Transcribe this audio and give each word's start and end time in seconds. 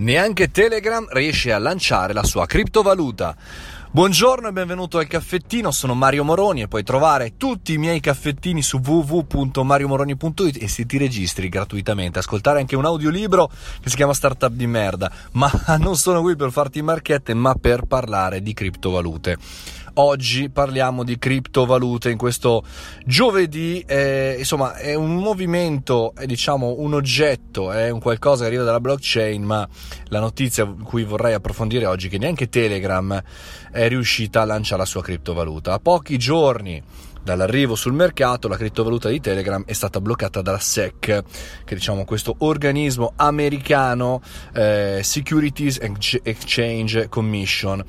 Neanche 0.00 0.50
Telegram 0.50 1.06
riesce 1.10 1.52
a 1.52 1.58
lanciare 1.58 2.14
la 2.14 2.22
sua 2.22 2.46
criptovaluta. 2.46 3.36
Buongiorno 3.90 4.48
e 4.48 4.52
benvenuto 4.52 4.96
al 4.96 5.06
caffettino, 5.06 5.70
sono 5.72 5.94
Mario 5.94 6.24
Moroni 6.24 6.62
e 6.62 6.68
puoi 6.68 6.82
trovare 6.82 7.36
tutti 7.36 7.74
i 7.74 7.76
miei 7.76 8.00
caffettini 8.00 8.62
su 8.62 8.78
www.mariomoroni.it 8.78 10.62
e 10.62 10.68
se 10.68 10.86
ti 10.86 10.96
registri 10.96 11.50
gratuitamente, 11.50 12.18
ascoltare 12.18 12.60
anche 12.60 12.76
un 12.76 12.86
audiolibro 12.86 13.50
che 13.82 13.90
si 13.90 13.96
chiama 13.96 14.14
Startup 14.14 14.50
di 14.50 14.66
merda, 14.66 15.12
ma 15.32 15.50
non 15.78 15.96
sono 15.96 16.22
qui 16.22 16.34
per 16.34 16.50
farti 16.50 16.80
marchette, 16.80 17.34
ma 17.34 17.54
per 17.54 17.82
parlare 17.84 18.40
di 18.40 18.54
criptovalute. 18.54 19.36
Oggi 19.94 20.50
parliamo 20.50 21.04
di 21.04 21.18
criptovalute 21.18 22.10
in 22.10 22.16
questo 22.16 22.62
giovedì, 23.04 23.82
eh, 23.86 24.36
insomma 24.38 24.76
è 24.76 24.94
un 24.94 25.16
movimento, 25.16 26.12
è 26.14 26.26
diciamo 26.26 26.76
un 26.78 26.94
oggetto, 26.94 27.72
è 27.72 27.90
un 27.90 28.00
qualcosa 28.00 28.42
che 28.42 28.48
arriva 28.48 28.62
dalla 28.62 28.80
blockchain, 28.80 29.42
ma 29.42 29.68
la 30.06 30.20
notizia 30.20 30.64
cui 30.66 31.04
vorrei 31.04 31.34
approfondire 31.34 31.86
oggi 31.86 32.06
è 32.06 32.10
che 32.10 32.18
neanche 32.18 32.48
Telegram 32.48 33.20
è 33.72 33.88
riuscita 33.88 34.42
a 34.42 34.44
lanciare 34.44 34.80
la 34.80 34.86
sua 34.86 35.02
criptovaluta. 35.02 35.72
A 35.72 35.78
pochi 35.78 36.18
giorni 36.18 36.82
dall'arrivo 37.22 37.74
sul 37.74 37.92
mercato 37.92 38.48
la 38.48 38.56
criptovaluta 38.56 39.08
di 39.08 39.20
Telegram 39.20 39.62
è 39.66 39.72
stata 39.72 40.00
bloccata 40.00 40.42
dalla 40.42 40.58
SEC, 40.58 40.98
che 40.98 41.24
è 41.64 41.74
diciamo 41.74 42.04
questo 42.04 42.34
organismo 42.38 43.12
americano 43.16 44.22
eh, 44.54 45.00
Securities 45.02 45.78
Exchange 46.22 47.08
Commission. 47.08 47.84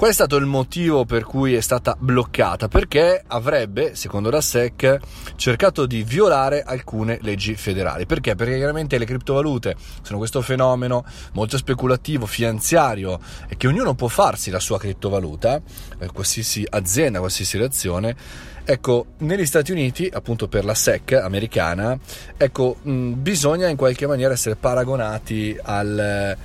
Qual 0.00 0.12
è 0.12 0.14
stato 0.14 0.36
il 0.36 0.46
motivo 0.46 1.04
per 1.04 1.24
cui 1.24 1.52
è 1.52 1.60
stata 1.60 1.94
bloccata? 2.00 2.68
Perché 2.68 3.22
avrebbe, 3.26 3.94
secondo 3.94 4.30
la 4.30 4.40
SEC, 4.40 4.98
cercato 5.36 5.84
di 5.84 6.02
violare 6.04 6.62
alcune 6.62 7.18
leggi 7.20 7.54
federali. 7.54 8.06
Perché? 8.06 8.34
Perché 8.34 8.56
chiaramente 8.56 8.96
le 8.96 9.04
criptovalute 9.04 9.76
sono 10.00 10.16
questo 10.16 10.40
fenomeno 10.40 11.04
molto 11.34 11.58
speculativo, 11.58 12.24
finanziario, 12.24 13.20
e 13.46 13.58
che 13.58 13.66
ognuno 13.66 13.92
può 13.92 14.08
farsi 14.08 14.50
la 14.50 14.58
sua 14.58 14.78
criptovaluta, 14.78 15.60
eh, 15.98 16.06
qualsiasi 16.06 16.66
azienda, 16.66 17.18
qualsiasi 17.18 17.58
reazione. 17.58 18.16
Ecco, 18.64 19.06
negli 19.18 19.44
Stati 19.44 19.70
Uniti, 19.70 20.08
appunto 20.10 20.48
per 20.48 20.64
la 20.64 20.74
SEC 20.74 21.12
americana, 21.12 21.98
ecco, 22.38 22.76
mh, 22.80 23.12
bisogna 23.16 23.68
in 23.68 23.76
qualche 23.76 24.06
maniera 24.06 24.32
essere 24.32 24.56
paragonati 24.56 25.58
al 25.60 26.38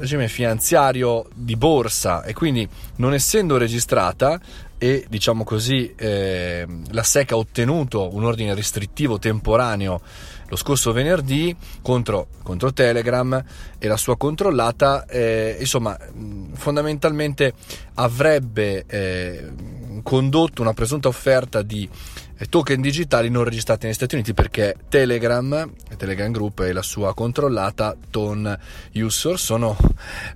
regime 0.00 0.28
finanziario 0.28 1.28
di 1.34 1.56
borsa 1.56 2.24
e 2.24 2.32
quindi 2.32 2.68
non 2.96 3.14
essendo 3.14 3.56
registrata 3.56 4.40
e 4.76 5.04
diciamo 5.08 5.44
così 5.44 5.94
eh, 5.94 6.66
la 6.90 7.02
SEC 7.02 7.32
ha 7.32 7.36
ottenuto 7.36 8.14
un 8.14 8.24
ordine 8.24 8.54
restrittivo 8.54 9.18
temporaneo 9.18 10.00
lo 10.48 10.56
scorso 10.56 10.92
venerdì 10.92 11.54
contro, 11.80 12.26
contro 12.42 12.72
Telegram 12.72 13.44
e 13.78 13.86
la 13.86 13.96
sua 13.96 14.16
controllata 14.16 15.06
eh, 15.06 15.56
insomma 15.60 15.96
fondamentalmente 16.54 17.52
avrebbe 17.94 18.84
eh, 18.86 19.48
condotto 20.02 20.62
una 20.62 20.72
presunta 20.72 21.08
offerta 21.08 21.62
di 21.62 21.88
token 22.48 22.80
digitali 22.80 23.28
non 23.28 23.44
registrati 23.44 23.84
negli 23.84 23.94
Stati 23.94 24.14
Uniti 24.14 24.32
perché 24.32 24.76
Telegram, 24.88 25.70
Telegram 25.96 26.32
Group 26.32 26.60
e 26.60 26.72
la 26.72 26.82
sua 26.82 27.12
controllata 27.14 27.94
Tone 28.10 28.58
User 28.94 29.38
sono 29.38 29.76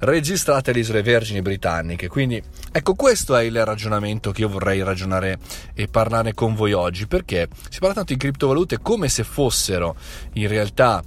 registrate 0.00 0.70
alle 0.70 0.80
isole 0.80 1.02
Vergini 1.02 1.40
britanniche. 1.40 2.08
Quindi 2.08 2.42
ecco 2.72 2.94
questo 2.94 3.34
è 3.36 3.42
il 3.42 3.64
ragionamento 3.64 4.32
che 4.32 4.42
io 4.42 4.48
vorrei 4.48 4.82
ragionare 4.82 5.38
e 5.72 5.88
parlare 5.88 6.34
con 6.34 6.54
voi 6.54 6.72
oggi 6.72 7.06
perché 7.06 7.48
si 7.70 7.78
parla 7.78 7.94
tanto 7.94 8.12
di 8.12 8.18
criptovalute 8.18 8.80
come 8.80 9.08
se 9.08 9.24
fossero 9.24 9.96
in 10.34 10.48
realtà 10.48 11.02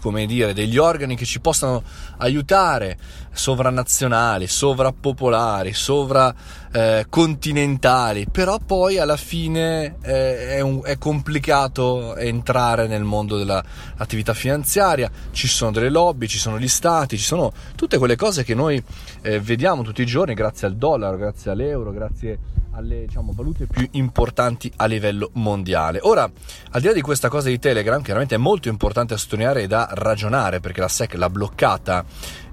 come 0.00 0.26
dire, 0.26 0.52
degli 0.52 0.78
organi 0.78 1.14
che 1.16 1.24
ci 1.24 1.40
possano 1.40 1.82
aiutare, 2.18 2.96
sovranazionali, 3.32 4.46
sovrappopolari, 4.46 5.72
sovracontinentali, 5.72 8.20
eh, 8.22 8.26
però 8.30 8.58
poi 8.58 8.98
alla 8.98 9.16
fine 9.16 9.96
eh, 10.02 10.56
è, 10.56 10.60
un, 10.60 10.80
è, 10.84 10.98
complicato 10.98 12.16
entrare 12.16 12.86
nel 12.86 13.04
mondo 13.04 13.36
dell'attività 13.36 14.34
finanziaria, 14.34 15.10
ci 15.32 15.48
sono 15.48 15.72
delle 15.72 15.90
lobby, 15.90 16.26
ci 16.26 16.38
sono 16.38 16.58
gli 16.58 16.68
stati, 16.68 17.18
ci 17.18 17.24
sono 17.24 17.52
tutte 17.74 17.98
quelle 17.98 18.16
cose 18.16 18.44
che 18.44 18.54
noi 18.54 18.82
eh, 19.22 19.40
vediamo 19.40 19.82
tutti 19.82 20.02
i 20.02 20.06
giorni 20.06 20.34
grazie 20.34 20.66
al 20.66 20.76
dollaro, 20.76 21.16
grazie 21.16 21.50
all'euro, 21.50 21.92
grazie 21.92 22.38
alle 22.74 23.06
diciamo, 23.06 23.32
valute 23.34 23.66
più 23.66 23.86
importanti 23.92 24.70
a 24.76 24.86
livello 24.86 25.30
mondiale. 25.34 26.00
Ora, 26.02 26.22
al 26.22 26.80
di 26.80 26.86
là 26.86 26.92
di 26.92 27.00
questa 27.00 27.28
cosa 27.28 27.48
di 27.48 27.58
Telegram, 27.58 28.02
chiaramente 28.02 28.34
è 28.34 28.38
molto 28.38 28.68
importante 28.68 29.16
sottolineare 29.16 29.62
e 29.62 29.66
da 29.66 29.88
ragionare 29.92 30.60
perché 30.60 30.80
la 30.80 30.88
SEC 30.88 31.14
l'ha 31.14 31.30
bloccata 31.30 32.04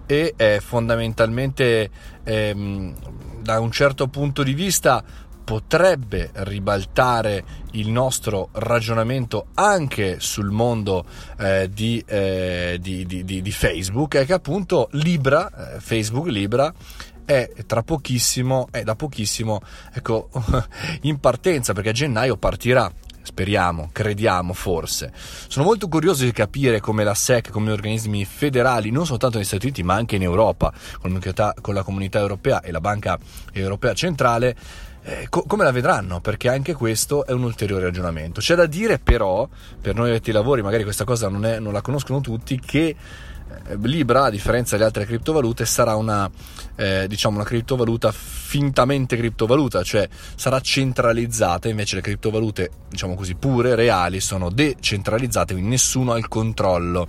e 0.06 0.34
è 0.36 0.60
fondamentalmente 0.60 1.90
ehm, 2.24 2.96
da 3.42 3.60
un 3.60 3.72
certo 3.72 4.08
punto 4.08 4.44
di 4.44 4.54
vista 4.54 5.04
potrebbe 5.44 6.30
ribaltare 6.34 7.44
il 7.72 7.90
nostro 7.90 8.50
ragionamento 8.54 9.48
anche 9.56 10.20
sul 10.20 10.52
mondo 10.52 11.04
eh, 11.40 11.70
di, 11.74 12.04
eh, 12.06 12.78
di, 12.80 13.06
di, 13.06 13.24
di, 13.24 13.52
Facebook 13.52 14.18
è 14.18 14.26
che 14.26 14.34
appunto 14.34 14.88
Libra, 14.92 15.76
eh, 15.76 15.80
Facebook 15.80 16.28
Libra 16.28 16.72
è 17.32 17.66
tra 17.66 17.82
pochissimo, 17.82 18.68
è 18.72 18.84
da 18.84 18.96
pochissimo, 18.96 19.62
ecco, 19.94 20.30
in 21.04 21.20
partenza 21.20 21.72
perché 21.72 21.90
a 21.90 21.94
gennaio 21.94 22.36
partirà 22.36 22.92
speriamo, 23.24 23.90
crediamo 23.94 24.52
forse. 24.52 25.14
Sono 25.48 25.66
molto 25.66 25.88
curioso 25.88 26.26
di 26.26 26.32
capire 26.34 26.82
come 26.82 27.04
la 27.06 27.14
SEC, 27.14 27.50
come 27.50 27.72
organismi 27.72 28.26
federali, 28.26 28.92
non 28.92 29.06
soltanto 29.06 29.38
negli 29.38 29.46
Stati 29.46 29.68
Uniti 29.68 29.84
ma 29.84 29.94
anche 29.94 30.18
in 30.18 30.24
Europa, 30.24 30.74
con 31.00 31.74
la 31.74 31.84
comunità 31.84 32.20
europea 32.20 32.62
e 32.62 32.72
la 32.72 32.82
Banca 32.82 33.18
Europea 33.54 33.94
Centrale, 33.94 34.56
eh, 35.04 35.28
co- 35.30 35.44
come 35.48 35.64
la 35.64 35.72
vedranno? 35.72 36.22
Perché 36.22 36.50
anche 36.50 36.74
questo 36.74 37.26
è 37.26 37.32
un 37.32 37.44
ulteriore 37.44 37.84
ragionamento. 37.86 38.40
C'è 38.40 38.56
da 38.56 38.66
dire 38.66 39.00
però, 39.00 39.48
per 39.80 39.96
noi 39.96 40.10
addetti 40.10 40.32
lavori, 40.32 40.62
magari 40.62 40.84
questa 40.84 41.04
cosa 41.06 41.28
non, 41.28 41.46
è, 41.46 41.60
non 41.60 41.74
la 41.74 41.82
conoscono 41.82 42.22
tutti, 42.22 42.60
che 42.60 42.88
eh, 42.88 43.78
Libra, 43.82 44.26
a 44.26 44.30
differenza 44.30 44.76
delle 44.76 44.86
altre 44.86 45.06
criptovalute, 45.06 45.66
sarà 45.66 45.96
una, 45.96 46.30
eh, 46.76 47.06
diciamo 47.08 47.38
una 47.38 47.46
criptovaluta 47.46 48.12
fintamente 48.12 49.18
criptovaluta, 49.18 49.82
cioè 49.82 50.08
sarà 50.36 50.60
centralizzata, 50.60 51.68
invece 51.68 51.96
le 51.96 52.02
criptovalute, 52.02 52.70
diciamo 52.88 53.16
così, 53.16 53.34
pure, 53.36 53.74
reali, 53.74 54.20
sono 54.20 54.52
decentralizzate, 54.52 55.54
quindi 55.54 55.72
nessuno 55.72 56.14
ha 56.14 56.18
il 56.18 56.28
controllo 56.28 57.08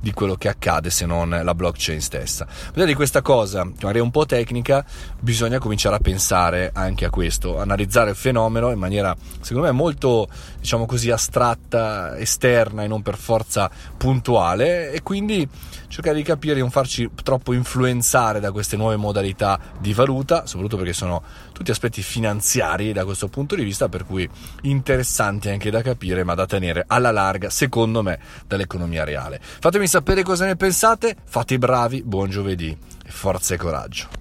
di 0.00 0.12
quello 0.12 0.34
che 0.34 0.48
accade 0.48 0.90
se 0.90 1.06
non 1.06 1.40
la 1.42 1.54
blockchain 1.54 2.00
stessa. 2.00 2.46
Vedete 2.68 2.86
di 2.86 2.94
questa 2.94 3.22
cosa, 3.22 3.62
che 3.62 3.72
magari 3.80 3.98
è 3.98 4.02
un 4.02 4.10
po' 4.10 4.26
tecnica, 4.26 4.84
bisogna 5.18 5.58
cominciare 5.58 5.96
a 5.96 6.00
pensare 6.00 6.70
anche 6.72 7.04
a 7.04 7.10
questo, 7.10 7.58
analizzare 7.58 8.10
il 8.10 8.16
fenomeno 8.16 8.70
in 8.70 8.78
maniera, 8.78 9.14
secondo 9.40 9.68
me, 9.68 9.72
molto, 9.72 10.28
diciamo 10.58 10.86
così, 10.86 11.10
astratta, 11.10 12.16
esterna 12.18 12.82
e 12.82 12.86
non 12.86 13.02
per 13.02 13.16
forza 13.16 13.70
puntuale 13.96 14.90
e 14.92 15.02
quindi 15.02 15.48
cercare 15.88 16.16
di 16.16 16.22
capire 16.22 16.54
di 16.54 16.60
non 16.60 16.70
farci 16.70 17.10
troppo 17.22 17.52
influenzare 17.52 18.40
da 18.40 18.52
queste 18.52 18.76
nuove 18.76 18.96
modalità 18.96 19.58
di 19.78 19.92
valuta, 19.92 20.46
soprattutto 20.46 20.76
perché 20.76 20.92
sono 20.92 21.22
tutti 21.52 21.70
aspetti 21.70 22.00
finanziari 22.00 22.92
da 22.92 23.04
questo 23.04 23.28
punto 23.28 23.54
di 23.54 23.64
vista, 23.64 23.88
per 23.88 24.06
cui 24.06 24.28
interessanti 24.62 25.48
anche 25.50 25.70
da 25.70 25.82
capire, 25.82 26.24
ma 26.24 26.34
da 26.34 26.46
tenere 26.46 26.84
alla 26.86 27.10
larga, 27.10 27.50
secondo 27.50 28.02
me, 28.02 28.18
dall'economia 28.46 29.04
reale. 29.04 29.40
Fatemi 29.42 29.88
sapere 29.90 30.22
cosa 30.22 30.46
ne 30.46 30.54
pensate, 30.54 31.16
fate 31.24 31.54
i 31.54 31.58
bravi, 31.58 32.02
buon 32.04 32.30
giovedì. 32.30 32.70
E 33.04 33.10
forza 33.10 33.54
e 33.54 33.56
coraggio. 33.56 34.18